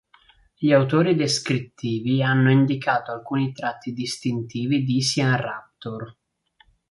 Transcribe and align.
Gli 0.57 0.71
autori 0.71 1.13
descrittivi 1.13 2.23
hanno 2.23 2.49
indicato 2.49 3.11
alcuni 3.11 3.53
tratti 3.53 3.93
distintivi 3.93 4.83
di 4.83 4.99
"Siamraptor". 4.99 6.17